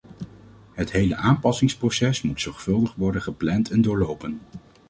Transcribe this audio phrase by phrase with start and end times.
[0.71, 4.39] Het hele aanpassingsproces moet zorgvuldig worden gepland en doorlopen.